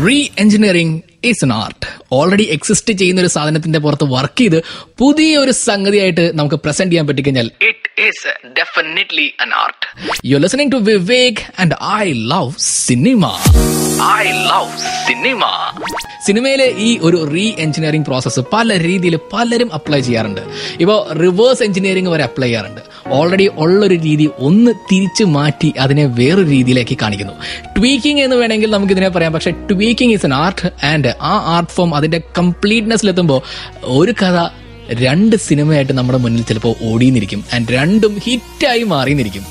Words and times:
Re 0.00 0.28
engineering 0.38 0.96
is 1.24 1.44
an 1.44 1.52
art 1.52 1.86
already 2.12 2.42
exist 2.42 2.94
ചെയ്യുന്ന 2.94 3.20
ഒരു 3.20 3.28
സാധനത്തിന്റെ 3.28 3.78
പുറത്ത് 3.78 4.04
വർക്ക് 4.04 4.38
ചെയ്ത് 4.38 4.62
പുതിയ 4.98 5.36
ഒരു 5.36 5.50
സംഗതിയായിട്ട് 5.50 6.38
നമുക്ക് 6.38 6.54
പ്രസന്റ് 6.54 6.92
ചെയ്യാൻ 6.92 7.06
പറ്റിക്കഴിഞ്ഞാൽ 7.06 7.50
it 7.62 8.02
is 8.02 8.48
definitely 8.48 9.34
an 9.40 9.54
art 9.54 9.86
you 10.24 10.38
listening 10.38 10.72
to 10.72 10.76
Vivek 10.76 11.42
and 11.60 11.74
I 11.94 12.12
love 12.12 12.52
cinema 12.58 13.26
I 14.20 14.24
love 14.30 14.78
cinema 15.08 15.44
സിനിമയിലെ 16.26 16.74
ഈ 16.78 16.98
ഒരു 17.02 17.30
റീ 17.34 17.52
എഞ്ചിനീയറിംഗ് 17.58 18.06
പ്രോസസ്സ് 18.06 18.40
പല 18.52 18.78
രീതിയിൽ 18.78 19.18
പലരും 19.32 19.74
അപ്ലൈ 19.74 20.00
ചെയ്യാറുണ്ട്. 20.00 20.40
ഇപ്പോൾ 20.80 21.12
റിവേഴ്സ് 21.12 21.62
എഞ്ചിനീയറിംഗ് 21.62 22.10
വരെ 22.10 22.22
അപ്ലൈ 22.22 22.48
ചെയ്യാറുണ്ട്. 22.48 22.80
ഓൾറെഡി 23.08 23.50
ഉള്ളൊരു 23.56 23.94
രീതി 23.94 24.30
ഒന്ന് 24.38 24.72
തിരിച്ചു 24.92 25.24
മാറ്റി 25.24 25.74
അതിനെ 25.80 26.04
വേറൊരു 26.06 26.46
രീതിയിലേക്ക് 26.46 26.98
കാണിക്കുന്നു. 27.02 27.32
ട്വീക്കിംഗ് 27.78 28.22
എന്ന് 28.22 28.36
വേണമെങ്കിൽ 28.36 28.70
നമുക്കിതിനെ 28.70 29.08
പറയാം. 29.08 29.32
പക്ഷേ 29.32 29.50
tweaking 29.50 30.14
is 30.14 30.26
an 30.26 30.34
art 30.34 30.86
and 30.86 31.11
ആ 31.20 31.56
ആർട്ട് 31.56 31.72
ഫോം 31.72 31.94
അതിന്റെ 31.94 32.22
കംപ്ലീറ്റ്നെസ്സിലെത്തുമ്പോൾ 32.38 33.42
ഒരു 33.82 34.12
കഥ 34.12 34.48
രണ്ട് 34.92 35.36
സിനിമയായിട്ട് 35.36 35.92
നമ്മുടെ 35.92 36.18
മുന്നിൽ 36.18 36.42
ചിലപ്പോൾ 36.42 36.74
ഓടിയെന്നിരിക്കും 36.82 37.44
ആൻഡ് 37.54 37.68
രണ്ടും 37.68 38.20
ഹിറ്റായി 38.24 38.82
മാറിയെന്നിരിക്കും 38.82 39.44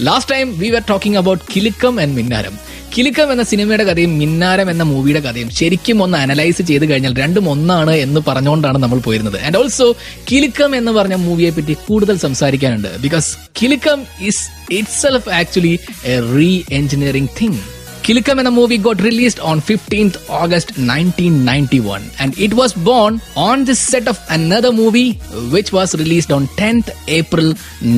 last 0.00 0.34
time 0.34 0.58
we 0.58 0.68
are 0.68 0.82
talking 0.90 1.18
about 1.18 1.44
Kilukkam 1.56 2.00
and 2.00 2.14
Minnaram 2.14 2.74
Kilukkam 2.96 3.32
എന്ന 3.32 3.42
സിനിമയുടെ 3.42 3.84
കഥയും 3.84 4.18
മിന്നാരം 4.18 4.70
എന്ന 4.70 4.82
മൂവിയുടെ 4.82 5.20
കഥയും 5.20 5.50
ശരിക്കും 5.50 6.02
ഒന്ന് 6.02 6.18
അനലൈസ് 6.18 6.62
ചെയ്ത് 6.62 6.90
കഴിഞ്ഞാൽ 6.90 7.14
രണ്ടും 7.16 7.48
ഒന്നാണ് 7.48 7.90
എന്ന് 7.90 8.20
പറഞ്ഞുകൊണ്ടാണ് 8.28 8.78
നമ്മൾ 8.78 8.98
പോയിരുന്നത്. 8.98 9.40
ആൻഡ് 9.40 9.58
ഓൾസോ 9.58 9.96
കിലുക്കം 10.32 10.76
എന്ന് 10.76 10.92
പറഞ്ഞ 10.92 11.14
മൂവിയെ 11.14 11.50
പറ്റി 11.50 11.72
കൂടുതൽ 11.72 12.16
സംസാരിക്കാനുണ്ട്. 12.16 12.88
Because 13.00 13.36
Kilukkam 13.62 14.00
is 14.20 14.72
itself 14.88 15.28
actually 15.28 15.78
a 16.04 16.36
re 16.36 16.60
engineering 16.72 17.28
thing 17.42 17.73
Kilikam 18.06 18.38
എന്ന 18.40 18.50
movie 18.56 18.76
got 18.86 18.98
released 19.06 19.38
on 19.50 19.56
15th 19.68 20.16
August 20.40 20.68
1991 20.78 22.02
and 22.22 22.30
it 22.46 22.52
was 22.58 22.72
born 22.88 23.12
on 23.44 23.64
the 23.68 23.76
set 23.90 24.06
of 24.12 24.18
another 24.36 24.72
movie 24.80 25.10
which 25.54 25.70
was 25.76 25.90
released 26.00 26.32
on 26.36 26.42
10th 26.58 26.90
April 27.18 27.48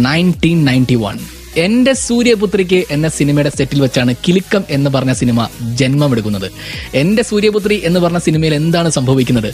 1991. 0.05 1.19
എന്റെ 1.65 1.93
സൂര്യപുത്രിക്ക് 2.07 2.81
എന്ന 2.95 3.09
സിനിമയുടെ 3.09 3.53
സെറ്റിൽ 3.59 3.81
വെച്ചാണ് 3.85 4.15
കിലുക്കം 4.25 4.65
എന്ന് 4.77 4.91
പറഞ്ഞ 4.91 5.13
cinema 5.23 5.49
ജന്മമെടുക്കുന്നത്. 5.81 6.49
എന്റെ 7.03 7.23
സൂര്യപുത്രി 7.23 7.79
എന്ന് 7.91 8.01
പറഞ്ഞ 8.01 8.19
സിനിമയിൽ 8.19 8.55
എന്താണ് 8.55 8.91
സംഭവിക്കുന്നത്? 8.99 9.51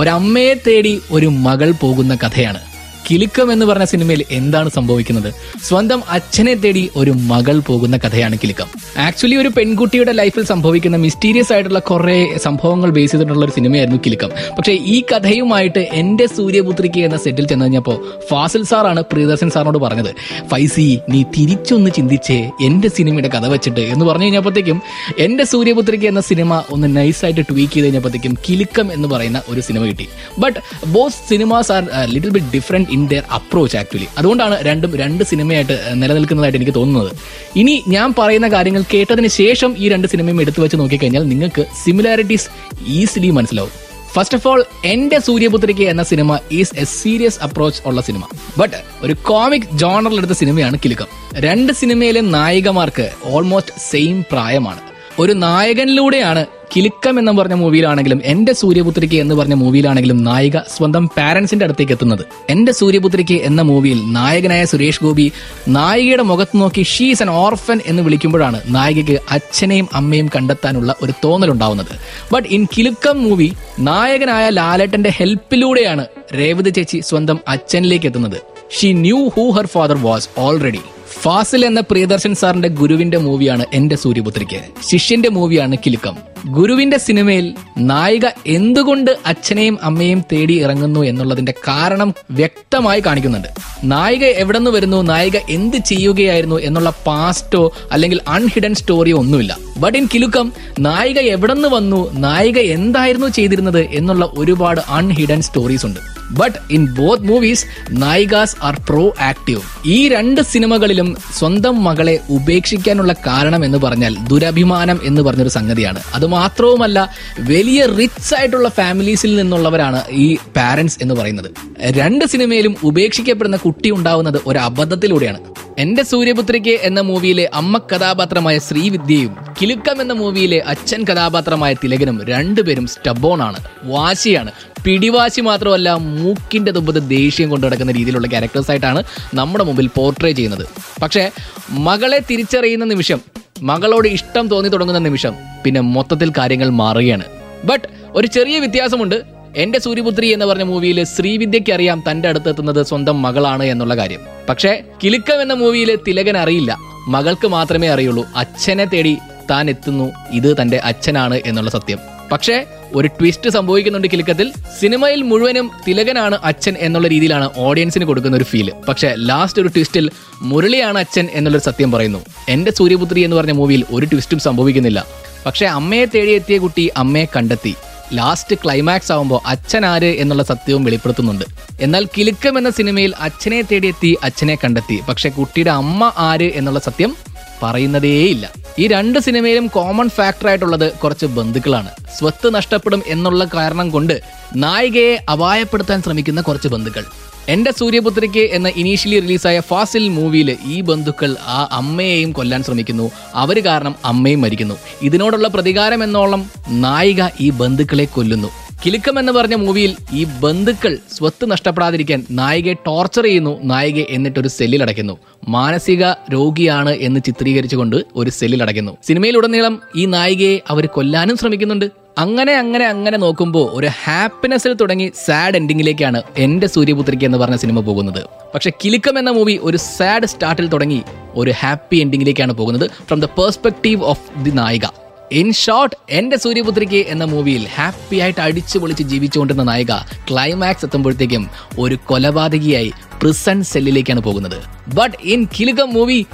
ഒരമ്മയെ 0.00 0.54
തേടി 0.66 0.94
ഒരു 1.10 1.26
മകൾ 1.46 1.70
പോകുന്ന 1.84 2.14
കഥയാണ്. 2.24 2.62
കിലുക്കം 3.10 3.52
എന്ന് 3.52 3.66
പറഞ്ഞ 3.66 3.84
സിനിമയിൽ 3.84 4.24
എന്താണ് 4.30 4.70
സംഭവിക്കുന്നത്? 4.70 5.34
സ്വന്തം 5.68 6.02
അച്ഛനെ 6.10 6.54
തേടി 6.54 6.90
ഒരു 6.96 7.10
മകൾ 7.10 7.58
പോകുന്ന 7.58 7.96
കഥയാണ് 7.96 8.36
കിലുക്കം 8.38 8.68
ആക്ച്വലി 8.98 9.36
ഒരു 9.36 9.48
പെൺകുട്ടിയുടെ 9.48 10.12
ലൈഫിൽ 10.12 10.44
സംഭവിക്കുന്ന 10.44 10.96
മിസ്റ്റീരിയസ് 10.96 11.52
ആയിട്ടുള്ള 11.52 11.78
കുറെ 11.78 12.38
സംഭവങ്ങൾ 12.44 12.90
ബേസ് 12.90 13.12
ചെയ്തിട്ടുള്ള 13.12 13.44
ഒരു 13.44 13.52
സിനിമയായിരുന്നു 13.52 14.00
കിലുക്കം 14.06 14.30
പക്ഷേ 14.58 14.72
ഈ 14.72 15.02
കഥയുമായിട്ട് 15.12 15.78
എന്റെ 15.78 16.26
സൂര്യപുത്രിക്ക് 16.26 17.00
എന്ന 17.00 17.16
സെറ്റിൽ 17.16 17.46
ചെന്ന് 17.46 17.64
കഴിഞ്ഞപ്പോൾ 17.64 17.98
ഫാസിൽ 18.30 18.64
സാറാണ് 18.64 19.00
പ്രിയദർശൻ 19.12 19.50
സാറിനോട് 19.50 19.78
പറഞ്ഞത് 19.78 20.10
ഫൈസി 20.48 20.98
നീ 21.08 21.22
തിരിച്ചൊന്ന് 21.22 21.90
ചിന്തിച്ചേ 21.90 22.38
എന്റെ 22.62 22.88
സിനിമയുടെ 22.88 23.28
കഥ 23.28 23.46
വെച്ചിട്ട്. 23.46 23.80
എന്ന് 23.80 24.04
പറഞ്ഞു 24.04 24.24
കഴിഞ്ഞപ്പോഴത്തേക്കും 24.24 24.82
എന്റെ 25.18 25.44
സൂര്യപുത്രിക്ക് 25.44 26.06
എന്ന 26.06 26.20
സിനിമ 26.20 26.62
ഒന്ന് 26.70 26.96
നൈസായിട്ട് 26.96 27.40
ട്വീക്ക് 27.40 27.72
ചെയ്ത് 27.72 27.86
കഴിഞ്ഞപ്പോഴത്തേക്കും 27.86 28.34
കിലുക്കം 28.48 28.92
എന്ന് 28.92 29.08
പറയുന്ന 29.08 29.42
ഒരു 29.48 29.60
സിനിമ 29.60 29.82
കിട്ടി. 29.84 30.08
But 30.38 30.58
both 30.86 31.20
cinemas 31.28 31.72
are 31.72 31.82
little 32.14 32.30
bit 32.30 32.46
different 32.54 32.88
in 32.96 33.06
their 33.12 33.24
approach 33.38 33.76
actually. 33.76 34.08
അതുകൊണ്ടാണ് 34.18 34.56
രണ്ടും 34.68 34.92
രണ്ട് 35.02 35.24
സിനിമയായിട്ട് 35.24 35.76
നിലനിൽക്കുന്നതായിട്ട് 36.02 36.58
എനിക്ക് 36.58 36.74
തോന്നുന്നത്. 36.74 37.10
ഇനി 37.56 37.74
ഞാൻ 37.88 38.14
പറയുന്ന 38.18 38.48
കാര്യങ്ങൾ 38.48 38.84
കേട്ടതിന് 38.94 39.28
ശേഷം 39.40 39.74
ഈ 39.78 39.88
രണ്ട് 39.88 40.08
സിനിമയും 40.08 40.40
എടുത്തു 40.40 40.60
വെച്ച് 40.60 40.76
നോക്കിക്കഴിഞ്ഞാൽ 40.76 41.28
നിങ്ങൾക്ക് 41.32 41.64
സിമിലാരിറ്റീസ് 41.84 42.48
ഈസിലി 42.86 43.30
മനസ്സിലാവും. 43.30 43.74
First 44.14 44.36
of 44.38 44.48
all 44.48 44.64
Ente 44.84 45.18
Sooryaputhrikku 45.18 45.84
എന്ന 45.92 46.02
cinema 46.02 46.38
is 46.52 46.74
a 46.78 46.84
serious 46.84 47.40
approach 47.40 47.80
ഉള്ള 47.86 48.00
സിനിമ. 48.00 48.22
ബട്ട് 48.58 48.76
ഒരു 49.02 49.14
കോമിക് 49.22 49.68
ജോണറിൽ 49.72 50.18
എടുത്ത 50.18 50.32
സിനിമയാണ് 50.32 50.76
കിലുക്കം. 50.84 51.06
രണ്ട് 51.34 51.72
സിനിമയിലെ 51.72 52.20
നായികമാർക്ക് 52.20 53.10
ഓൾമോസ്റ്റ് 53.24 53.72
സെയിം 53.90 54.24
പ്രായമാണ്. 54.32 54.82
ഒരു 55.18 55.32
നായകനിലൂടെയാണ് 55.32 56.46
കിലുക്കം 56.74 57.18
എന്ന് 57.18 57.32
പറഞ്ഞ 57.32 57.54
മൂവിയിലാണെങ്കിലും 57.54 58.20
എന്റെ 58.24 58.52
സൂര്യപുത്രിക്ക് 58.52 59.14
എന്ന് 59.14 59.34
പറഞ്ഞ 59.34 59.54
മൂവിയിലാണെങ്കിലും 59.54 60.24
നായിക 60.24 60.58
സ്വന്തം 60.58 61.08
പാരന്റ്സിന്റെ 61.08 61.64
അടുത്തേക്ക് 61.64 61.92
എത്തുന്നത്. 61.92 62.24
എന്റെ 62.50 62.72
സൂര്യപുത്രിക്ക് 62.72 63.34
എന്ന 63.34 63.62
മൂവിയിൽ 63.62 64.00
നായകനായ 64.06 64.64
സുരേഷ് 64.64 65.02
ഗോപി 65.02 65.32
നായികയുടെ 65.68 66.22
മുഖത്ത് 66.22 66.60
നോക്കി 66.60 66.82
ഷീസ് 66.82 67.22
ആൻ 67.22 67.30
ഓർഫൻ 67.30 67.80
എന്ന് 67.86 68.02
വിളിക്കുമ്പോഴാണ് 68.02 68.60
നായികയ്ക്ക് 68.68 69.20
അച്ഛനെയും 69.30 69.88
അമ്മയും 69.94 70.30
കണ്ടെത്താനുള്ള 70.36 70.94
ഒരു 71.02 71.12
തോന്നലുണ്ടാവുന്നത്. 71.24 71.94
ബട്ട് 72.34 72.48
ഇൻ 72.48 72.66
കിലുക്കം 72.78 73.22
മൂവി 73.22 73.52
നായകനായ 73.78 74.48
ലാലേട്ടന്റെ 74.48 75.10
ഹെൽപ്പിലൂടെയാണ് 75.10 76.06
രേവതി 76.34 76.70
ചേച്ചി 76.70 77.00
സ്വന്തം 77.00 77.40
അച്ഛനിലേക്ക് 77.48 78.06
എത്തുന്നത്. 78.06 78.40
She 78.80 78.92
knew 78.92 79.28
who 79.28 79.50
her 79.50 79.66
father 79.66 79.96
was 79.96 80.28
already 80.38 80.80
Fazil 81.22 81.66
എന്ന 81.66 81.80
പ്രിയദർശൻ 81.80 82.34
സാറിന്റെ 82.34 82.68
ഗുരുവിന്റെ 82.68 83.18
മൂവിയാണ് 83.18 83.64
എന്റെ 83.72 83.96
സൂര്യപുത്രിക്ക്. 83.96 84.60
ശിഷ്യന്റെ 84.90 85.28
മൂവിയാണ് 85.28 85.76
കിലുക്കം. 85.76 86.16
ഗുരുവിന്റെ 86.46 86.98
സിനിമയിൽ 86.98 87.54
നായിക 87.78 88.26
എന്തുകൊണ്ട് 88.46 89.18
അച്ഛനെയും 89.26 89.78
അമ്മയും 89.82 90.22
തേടി 90.32 90.62
ഇറങ്ങുന്നു 90.62 91.00
എന്നുള്ളതിന്റെ 91.00 91.54
കാരണം 91.68 92.14
വ്യക്തമായി 92.30 93.00
കാണിക്കുന്നുണ്ട്. 93.00 93.48
നായിക 93.84 94.24
എവിടെ 94.24 94.58
നിന്ന് 94.58 94.70
വരുന്നു 94.70 95.02
നായിക 95.02 95.36
എന്ത് 95.50 95.76
ചെയ്യുകയായിരുന്നു 95.76 96.60
എന്നുള്ള 96.60 96.92
പാസ്റ്റോ 97.06 97.72
അല്ലെങ്കിൽ 97.92 98.20
അൺഹിഡൻ 98.28 98.74
സ്റ്റോറിയോ 98.74 99.18
ഒന്നുമില്ല. 99.18 99.58
ബട്ട് 99.78 99.98
ഇൻ 99.98 100.08
കിലുക്കം 100.14 100.52
നായിക 100.78 101.18
എവിടെ 101.18 101.54
നിന്ന് 101.54 101.68
വന്നു 101.68 102.12
നായിക 102.12 102.58
എന്തായിരുന്നു 102.58 103.26
ചെയ്തിരുന്നത് 103.26 103.80
എന്നുള്ള 103.80 104.32
ഒരുപാട് 104.38 104.80
അൺഹിഡൻ 104.88 105.42
സ്റ്റോറീസ് 105.42 105.86
ഉണ്ട്. 105.86 106.15
ബട്ട് 106.30 106.56
ഇൻ 106.70 106.94
ബോത്ത് 106.94 107.22
മൂവീസ് 107.22 107.66
നായികാസ് 107.90 108.56
ആർ 108.62 108.80
പ്രോ 108.88 109.16
ആക്റ്റീവ് 109.20 109.60
ഈ 109.86 110.08
രണ്ട് 110.08 110.40
സിനിമകളിലും 110.40 111.16
സ്വന്തം 111.38 111.84
മകളെ 111.84 112.20
ഉപേക്ഷിക്കാനുള്ള 112.30 113.12
കാരണം 113.12 113.64
എന്ന് 113.64 113.78
പറഞ്ഞാൽ 113.78 114.16
ദുരഭിമാനം 114.28 115.00
എന്ന് 115.04 115.22
പറഞ്ഞൊരു 115.22 115.48
സംഗതിയാണ്. 115.48 116.00
അത് 116.14 116.26
മാത്രവുമല്ല 116.26 117.10
വലിയ 117.40 117.86
റിച്ച് 117.86 118.34
ആയിട്ടുള്ള 118.34 118.68
ഫാമിലീസിൽ 118.68 119.36
നിന്നുള്ളവരാണ് 119.36 120.02
ഈ 120.10 120.36
പാരന്റ്സ് 120.56 120.98
എന്ന് 121.02 121.14
പറയുന്നത്. 121.14 121.50
രണ്ട് 121.80 122.24
സിനിമയിലും 122.24 122.76
ഉപേക്ഷിക്കപ്പെടുന്ന 122.84 123.56
കുട്ടി 123.56 123.90
ഉണ്ടാവുന്നത് 123.90 124.40
ഒരു 124.46 124.58
അബദ്ധത്തിലൂടെയാണ്. 124.58 125.38
എന്റെ 125.78 126.02
സൂര്യപുത്രിക്ക് 126.02 126.78
എന്ന 126.82 127.00
മൂവിയിലെ 127.00 127.50
അമ്മ 127.54 127.78
കഥാപാത്രമായ 127.78 128.58
ശ്രീവിദ്യയും 128.58 129.36
കിലുക്കം 129.62 130.00
എന്ന 130.00 130.12
മൂവിയിലെ 130.12 130.62
അച്ഛൻ 130.66 131.04
കഥാപാത്രമായ 131.04 131.74
തിലകനും 131.74 132.24
രണ്ടുപേരും 132.24 132.86
സ്റ്റബോൺ 132.86 133.42
ആണ് 133.42 133.56
വാശിയാണ്. 133.84 134.50
പിടിവാശി 134.86 135.40
മാത്രമല്ല 135.40 135.94
മൂക്കിന്റെ 135.94 136.72
തുമ്പത്ത് 136.72 137.08
ദേഷ്യം 137.08 137.50
കൊണ്ടു 137.50 137.66
നടക്കുന്ന 137.66 137.92
രീതിയിലുള്ള 137.92 138.26
ക്യാരക്ടേഴ്സായിട്ടാണ് 138.26 139.02
നമ്മുടെ 139.34 139.64
മുമ്പിൽ 139.64 139.90
പോർട്രേ 139.94 140.32
ചെയ്യുന്നത്. 140.32 140.66
പക്ഷേ 141.02 141.30
മകളെ 141.70 142.20
തിരിച്ചറിയുന്ന 142.30 142.84
നിമിഷം 142.84 143.20
മകളോട് 143.62 144.08
ഇഷ്ടം 144.08 144.48
തോന്നി 144.48 144.68
തുടങ്ങുന്ന 144.68 145.00
നിമിഷം 145.00 145.34
പിന്നെ 145.64 145.80
മൊത്തത്തിൽ 145.80 146.32
കാര്യങ്ങൾ 146.38 146.68
മാറുകയാണ്. 146.68 147.24
ബട്ട് 147.64 147.88
ഒരു 148.10 148.26
ചെറിയ 148.26 148.58
വ്യത്യാസമുണ്ട്. 148.58 149.22
എന്റെ 149.56 149.78
സൂര്യപുത്രി 149.80 150.26
എന്ന് 150.26 150.46
പറഞ്ഞ 150.46 150.62
മൂവിയിൽ 150.62 151.04
ശ്രീവിദ്യയ്ക്ക് 151.04 151.72
അറിയാം 151.72 152.02
തന്റെ 152.10 152.28
അടുത്തെത്തുന്നത് 152.28 152.86
സ്വന്തം 152.86 153.22
മകളാണ് 153.22 153.64
എന്നുള്ള 153.64 153.96
കാര്യം. 153.96 154.20
പക്ഷേ 154.48 154.82
കിലുക്കം 155.04 155.42
എന്ന 155.42 155.52
മൂവിയിൽ 155.52 155.98
തിലകൻ 156.08 156.36
അറിയില്ല. 156.36 156.78
മകൾക്ക് 157.08 157.48
മാത്രമേ 157.48 157.88
അറിയുള്ളൂ. 157.88 158.26
അച്ഛനെ 158.36 158.84
തേടി 158.84 159.16
താൻ 159.50 159.70
എത്തുന്നു. 159.70 160.12
ഇത് 160.32 160.56
തന്റെ 160.62 160.76
അച്ഛനാണ് 160.76 161.40
എന്നുള്ള 161.46 161.70
സത്യം. 161.70 161.98
പക്ഷേ 162.32 162.64
ഒരു 162.94 163.08
ട്വിസ്റ്റ് 163.08 163.50
സംഭവിക്കുന്നുണ്ട് 163.50 164.08
കിലുക്കത്തിൽ. 164.08 164.52
സിനിമയിൽ 164.80 165.22
മുഴുവനും 165.22 165.70
തിലകനാണ് 165.88 166.38
അച്ഛൻ 166.44 166.74
എന്നുള്ള 166.78 167.08
രീതിയിലാണ് 167.08 167.50
ഓഡിയൻസിന് 167.56 168.04
കൊടുക്കുന്ന 168.04 168.36
ഒരു 168.36 168.44
ഫീൽ 168.44 168.72
പക്ഷേ 168.88 169.14
ലാസ്റ്റ് 169.18 169.62
ഒരു 169.62 169.68
ട്വിസ്റ്റിൽ 169.68 170.10
മുരളിയാണ് 170.42 170.98
അച്ഛൻ 170.98 171.28
എന്നുള്ളൊരു 171.32 171.64
സത്യം 171.64 171.92
പറയുന്നു. 171.92 172.24
എന്റെ 172.48 172.70
സൂര്യപുത്രി 172.70 173.20
എന്ന് 173.20 173.36
പറഞ്ഞ 173.36 173.52
മൂവിയിൽ 173.52 173.84
ഒരു 173.90 174.06
ട്വിസ്റ്റും 174.06 174.38
സംഭവിക്കുന്നില്ല. 174.38 175.06
പക്ഷേ 175.46 175.66
അമ്മയെ 175.66 176.04
തേടിയെത്തിയ 176.04 176.58
കുട്ടി 176.58 176.90
അമ്മയെ 176.96 177.24
കണ്ടെത്തി. 177.36 177.74
ലാസ്റ്റ് 178.14 178.56
ക്ലൈമാക്സ് 178.64 179.12
ആവുമ്പോൾ 179.12 179.40
അച്ഛൻ 179.46 179.86
ആര് 179.86 180.04
എന്നുള്ള 180.04 180.42
സത്യവും 180.42 180.84
വെളിപ്പെടുത്തുന്നുണ്ട്. 180.84 181.44
എന്നാൽ 181.80 182.06
കിലുക്കം 182.18 182.58
എന്ന 182.58 182.70
സിനിമയിൽ 182.70 183.12
അച്ഛനെ 183.20 183.62
തേടിയെത്തി 183.62 184.16
അച്ഛനെ 184.22 184.58
കണ്ടെത്തി. 184.64 185.00
പക്ഷെ 185.08 185.28
കുട്ടിയുടെ 185.28 185.70
അമ്മ 185.70 186.12
ആര് 186.16 186.52
എന്നുള്ള 186.54 186.78
സത്യം 186.78 187.14
പറയുന്നതേയില്ല. 187.62 188.52
ഈ 188.78 188.86
രണ്ട് 188.86 189.18
സിനിമയിലും 189.18 189.66
കോമൺ 189.66 190.08
ഫാക്ടർ 190.08 190.48
ആയിട്ടുള്ളത് 190.48 190.92
കുറച്ച് 190.92 191.26
ബന്ധുക്കളാണ്. 191.26 191.88
സ്വത്ത് 192.18 192.54
നഷ്ടപ്പെടും 192.54 193.02
എന്നുള്ള 193.06 193.44
കാരണം 193.54 193.90
കൊണ്ട് 193.90 194.20
നായികയെ 194.56 195.14
അപായപ്പെടുത്താൻ 195.32 196.02
ശ്രമിക്കുന്ന 196.02 196.40
കുറച്ച് 196.40 196.68
ബന്ധുക്കൾ. 196.68 197.04
എന്റെ 197.48 197.72
സൂര്യപുത്രിക്ക് 197.78 198.44
എന്ന 198.56 198.68
ഇനീഷ്യലി 198.68 199.20
റിലീസായ 199.20 199.60
ഫാസിൽ 199.60 200.08
മൂവിയിൽ 200.08 200.56
ഈ 200.66 200.80
ബന്ധുക്കൾ 200.80 201.36
ആ 201.46 201.68
അമ്മയെയും 201.72 202.32
കൊല്ലാൻ 202.32 202.62
ശ്രമിക്കുന്നു. 202.62 203.10
അവർ 203.34 203.66
കാരണം 203.66 203.94
അമ്മയും 204.04 204.40
മരിക്കുന്നു. 204.40 204.74
ഇതിനോടുള്ള 205.02 205.48
പ്രതികാരം 205.48 206.04
എന്നോളം 206.04 206.50
നായിക 206.68 207.22
ഈ 207.40 207.50
ബന്ധുക്കളെ 207.50 208.04
കൊല്ലുന്നു. 208.04 208.50
കിലുക്കം 208.86 209.18
എന്ന് 209.18 209.32
പറഞ്ഞ 209.32 209.54
മൂവിയിൽ 209.54 209.96
ഈ 210.12 210.24
ബന്ധുക്കൾ 210.24 210.98
സ്വത്ത് 211.16 211.50
നഷ്ടപ്പെടാതിരിക്കാൻ 211.50 212.26
നായികയെ 212.30 212.74
ടോർച്ചർ 212.74 213.24
ചെയ്യുന്നു. 213.24 213.60
നായികയെ 213.64 214.04
എന്നിട്ടൊരു 214.10 214.48
സെല്ലിൽ 214.48 214.82
അടയ്ക്കുന്നു. 214.82 215.18
മാനസിക 215.48 216.10
രോഗിയാണ് 216.32 216.90
എന്ന് 216.90 217.20
ചിത്രീകരിച്ചുകൊണ്ട് 217.26 217.96
ഒരു 218.16 218.30
സെല്ലിൽ 218.30 218.62
അടയ്ക്കുന്നു. 218.62 218.96
സിനിമയിലുടനീളം 219.06 219.80
ഈ 219.96 220.04
നായികയെ 220.04 220.58
അവർ 220.68 220.86
കൊല്ലാനും 220.86 221.36
ശ്രമിക്കുന്നുണ്ട്. 221.36 221.90
അങ്ങനെ 222.18 222.52
അങ്ങനെ 222.52 222.86
അങ്ങനെ 222.86 223.18
നോക്കുമ്പോൾ 223.18 223.70
ഒരു 223.72 223.88
ഹാപ്പിനെസ്സിൽ 224.04 224.72
തുടങ്ങി 224.72 225.12
സാഡ് 225.24 225.56
എൻഡിങ്ങിലേക്കാണ് 225.56 226.22
എന്റെ 226.36 226.66
സൂര്യപുത്രിക്ക് 226.66 227.24
എന്ന് 227.24 227.38
പറഞ്ഞ 227.38 227.56
സിനിമ 227.56 227.80
പോകുന്നത്. 227.80 228.22
പക്ഷെ 228.54 228.70
കിലുക്കം 228.84 229.18
എന്ന 229.18 229.30
മൂവി 229.30 229.60
ഒരു 229.62 229.76
സാഡ് 229.76 230.26
സ്റ്റാർട്ടിൽ 230.26 230.66
തുടങ്ങി 230.66 231.02
ഒരു 231.34 231.50
ഹാപ്പി 231.50 231.96
എൻഡിങ്ങിലേക്കാണ് 231.96 232.52
പോകുന്നത് 232.52 232.90
from 232.90 233.20
the 233.20 233.24
perspective 233.24 234.02
of 234.02 234.44
the 234.44 234.50
നായിക. 234.50 235.05
ഇൻ 235.32 235.52
ഷോർട്ട് 235.52 235.96
എന്റെ 236.10 236.36
സൂര്യപുത്രിക്ക് 236.36 236.96
എന്ന 236.96 237.24
മൂവിയിൽ 237.24 237.66
ഹാപ്പി 237.76 238.16
ആയിട്ട് 238.16 238.40
അടിച്ചു 238.40 238.78
പൊളിച്ച് 238.78 239.02
ജീവിച്ചുകൊണ്ടിരുന്ന 239.02 239.72
നായിക 239.72 239.92
ക്ലൈമാക്സ് 240.30 240.84
എത്തുമ്പോഴത്തേക്കും 240.84 241.50
ഒരു 241.78 241.98
കൊലപാതകിയായി 242.06 242.92
പ്രിസൺ 243.22 243.64
സെല്ലിലേക്കാണ് 243.64 244.20
പോകുന്നത്. 244.20 244.62
ബട്ട് 244.94 245.16
ഇൻ 245.22 245.46
കിലുക്കം 245.60 245.92
മൂവി 245.92 246.26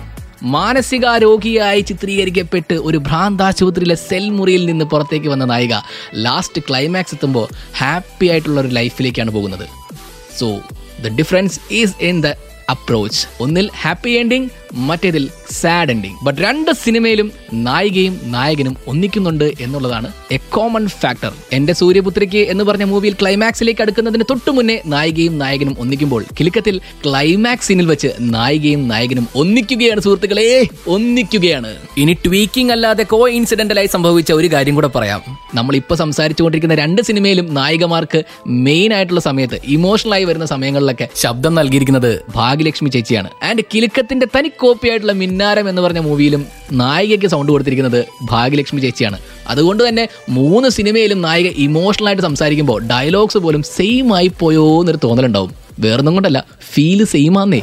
മാനസികാരോഗിയായി 0.42 1.80
ചിത്രീകരിക്കപ്പെട്ട് 1.80 2.74
ഒരു 2.74 2.98
ഭ്രാന്താശുപത്രിയിലെ 2.98 3.94
സെൽ 3.94 4.30
മുറിയിൽ 4.30 4.64
നിന്ന് 4.64 4.84
പുറത്തേക്ക് 4.84 5.28
വന്ന 5.28 5.44
നായിക 5.44 5.74
ലാസ്റ്റ് 6.14 6.62
ക്ലൈമാക്സ് 6.62 7.14
എത്തുമ്പോൾ 7.14 7.48
ഹാപ്പി 7.78 8.26
ആയിട്ടുള്ള 8.26 8.60
ഒരു 8.60 8.68
ലൈഫിലേക്കാണ് 8.68 9.30
പോകുന്നത്. 9.30 9.68
So 10.38 10.60
the 11.02 11.08
difference 11.08 11.60
is 11.70 12.04
in 12.04 12.20
the 12.20 12.26
approach 12.70 13.42
ഒന്നിൽ 13.42 13.70
ഹാപ്പി 13.82 14.10
എൻഡിങ് 14.10 14.48
മറ്റേതിൽ 14.72 15.30
സാഡ് 15.50 15.90
എൻഡിങ് 15.90 16.24
ബട്ട് 16.24 16.42
രണ്ട് 16.42 16.70
സിനിമയിലും 16.84 17.32
നായികയും 17.52 18.20
നായകനും 18.24 18.76
ഒന്നിക്കുന്നുണ്ട് 18.86 19.52
എന്നുള്ളതാണ് 19.60 20.12
എ 20.30 20.36
കോമൺ 20.36 20.88
ഫാക്ടർ 20.88 21.32
എന്റെ 21.52 21.72
സൂര്യപുത്രിക്ക് 21.72 22.38
എന്ന് 22.38 22.64
പറഞ്ഞ 22.64 22.84
മൂവിയിൽ 22.84 23.16
ക്ലൈമാക്സിലേക്ക് 23.20 23.82
അടുക്കുന്നതിന് 23.82 24.24
തൊട്ടു 24.30 24.50
മുന്നേ 24.50 24.82
നായികയും 24.86 25.38
നായകനും 25.38 25.76
ഒന്നിക്കുമ്പോൾ 25.78 26.24
കിലുക്കത്തിൽ 26.40 26.80
ക്ലൈമാക്സ് 27.06 27.68
സീനിൽ 27.68 27.86
വെച്ച് 27.86 28.08
നായികയും 28.20 28.88
നായകനും 28.88 29.28
ഒന്നിക്കുകയാണ് 29.34 30.00
സുഹൃത്തുക്കളെ. 30.00 30.66
ഒന്നിക്കുകയാണ്. 30.88 31.76
ഇനി 31.96 32.12
ട്വീക്കിംഗ് 32.12 32.72
അല്ലാതെ 32.72 33.02
കോ 33.02 33.28
ഇൻസിഡന്റലായി 33.28 33.86
സംഭവിച്ച 33.86 34.32
ഒരു 34.32 34.52
കാര്യം 34.52 34.74
കൂടെ 34.74 34.86
പറയാം. 34.86 35.38
നമ്മൾ 35.54 35.76
ഇപ്പൊ 35.76 35.94
സംസാരിച്ചുകൊണ്ടിരിക്കുന്ന 35.94 36.74
രണ്ട് 36.74 37.02
സിനിമയിലും 37.02 37.54
നായികമാർക്ക് 37.54 38.22
മെയിൻ 38.46 38.94
ആയിട്ടുള്ള 38.94 39.20
സമയത്ത് 39.20 39.60
ഇമോഷണൽ 39.64 40.12
ആയി 40.12 40.24
വരുന്ന 40.24 40.46
സമയങ്ങളിലൊക്കെ 40.46 41.08
ശബ്ദം 41.16 41.54
നൽകിയിരിക്കുന്നത് 41.54 42.24
ഭാഗ്യലക്ഷ്മി 42.36 42.88
ചേച്ചിയാണ്. 42.88 43.30
ആൻഡ് 43.44 43.62
കിലുക്കത്തിന്റെ 43.74 44.26
തനി 44.26 44.50
കോപ്പി 44.64 44.88
ആയിട്ടുള്ള 44.90 45.14
മിന്നാരം 45.22 45.66
എന്ന് 45.70 45.82
പറഞ്ഞ 45.84 46.00
മൂവിയിലും 46.06 46.42
നായികയ്ക്ക് 46.82 47.28
സൗണ്ട് 47.34 47.50
കൊടുത്തിരിക്കുന്നത് 47.52 48.00
ഭാഗ്യലക്ഷ്മി 48.32 48.80
ചേച്ചിയാണ്. 48.84 49.18
അതുകൊണ്ട് 49.52 49.82
തന്നെ 49.88 50.04
മൂന്ന് 50.38 50.68
സിനിമയിലും 50.76 51.20
നായിക 51.26 51.48
ഇമോഷണൽ 51.66 52.08
ആയിട്ട് 52.10 52.24
സംസാരിക്കുമ്പോൾ 52.28 52.78
ഡയലോഗ്സ് 52.92 53.40
പോലും 53.46 53.64
സെയിം 53.76 54.08
ആയി 54.18 54.30
പോയോ 54.42 54.66
എന്നൊരു 54.82 55.00
തോന്നലുണ്ടാവും. 55.06 55.52
വേറൊന്നും 55.84 56.14
കൊണ്ടല്ല 56.18 56.40
ഫീൽ 56.72 57.02
സെയിം 57.14 57.36
ആന്നേ. 57.42 57.62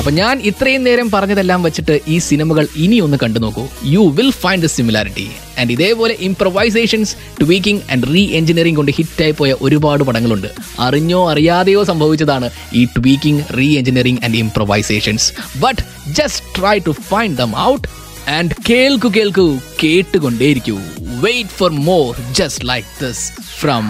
അപ്പൊ 0.00 0.10
ഞാൻ 0.20 0.34
ഇത്രയും 0.50 0.82
നേരം 0.88 1.08
പറഞ്ഞതെല്ലാം 1.14 1.60
വെച്ചിട്ട് 1.66 1.94
ഈ 2.14 2.18
സിനിമകൾ 2.28 2.64
ഇനി 2.84 2.98
ഒന്ന് 3.06 3.16
കണ്ടു 3.22 3.38
നോക്കൂ 3.44 3.64
you 3.94 4.04
will 4.18 4.30
find 4.42 4.64
the 4.66 4.68
similarity 4.76 5.26
and 5.60 5.72
ഇതേപോലെ 5.72 6.16
improvisations 6.20 7.16
tweaking 7.40 7.82
and 7.90 8.14
re 8.14 8.26
engineering 8.26 8.76
കൊണ്ട് 8.76 8.92
ഹിറ്റായി 8.92 9.30
പോയ 9.30 9.54
ഒരുപാട് 9.62 10.04
പടങ്ങളുണ്ട്. 10.04 10.48
അറിഞ്ഞോ 10.80 11.30
അറിയാതെയോ 11.30 11.84
സംഭവിച്ചതാണ് 11.84 12.50
ഈ 12.74 12.84
tweaking 12.84 13.44
re 13.58 13.76
engineering 13.78 14.24
and 14.24 14.36
improvisations 14.36 15.32
but 15.58 16.12
just 16.12 16.60
try 16.60 16.78
to 16.78 16.90
find 16.90 17.38
them 17.38 17.52
out 17.56 17.88
and 18.30 18.50
കേൾക്കു 18.70 19.08
കേൾക്കു 19.16 19.58
കേട്ടുകൊണ്ടേയിരിക്കൂ. 19.84 20.78
Wait 21.20 21.50
for 21.50 21.70
more 21.70 22.16
just 22.32 22.68
like 22.68 23.04
this 23.04 23.32
from 23.60 23.88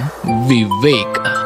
Vivek 0.48 1.39